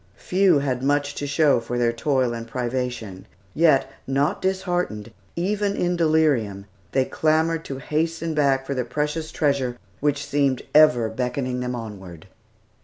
Few 0.15 0.57
had 0.57 0.81
much 0.81 1.13
to 1.13 1.27
show 1.27 1.59
for 1.59 1.77
their 1.77 1.93
toil 1.93 2.33
and 2.33 2.47
privation; 2.47 3.27
yet, 3.53 3.87
not 4.07 4.41
disheartened, 4.41 5.11
even 5.35 5.75
in 5.75 5.95
delirium, 5.95 6.65
they 6.91 7.05
clamored 7.05 7.63
to 7.65 7.77
hasten 7.77 8.33
back 8.33 8.65
for 8.65 8.73
the 8.73 8.83
precious 8.83 9.31
treasure 9.31 9.77
which 9.99 10.25
seemed 10.25 10.63
ever 10.73 11.07
beckoning 11.07 11.59
them 11.59 11.75
onward. 11.75 12.25